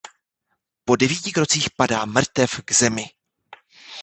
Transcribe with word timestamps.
Po 0.85 0.95
devíti 0.95 1.31
krocích 1.31 1.69
padá 1.77 2.05
mrtev 2.05 2.61
k 2.65 2.71
zemi. 2.73 3.05